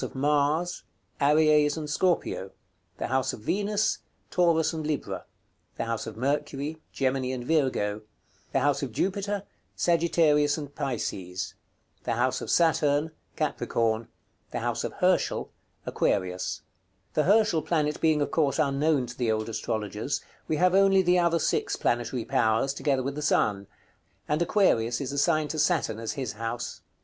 [0.03, 0.81] of Mars,"
[1.21, 2.49] Aries and Scorpio."
[3.31, 3.99] Venus,"
[4.31, 5.25] Taurus and Libra."
[6.15, 8.01] Mercury," Gemini and Virgo."
[8.91, 9.43] Jupiter,"
[9.87, 11.53] Sagittarius and Pisces."
[12.31, 14.07] Saturn," Capricorn."
[14.99, 15.51] Herschel,"
[15.85, 16.61] Aquarius.
[17.13, 21.19] The Herschel planet being of course unknown to the old astrologers, we have only the
[21.19, 23.67] other six planetary powers, together with the sun;
[24.27, 26.81] and Aquarius is assigned to Saturn as his house.